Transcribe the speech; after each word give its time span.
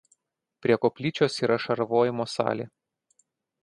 Prie 0.65 0.77
koplyčios 0.87 1.39
yra 1.45 1.61
šarvojimo 1.69 2.29
salė. 2.37 2.71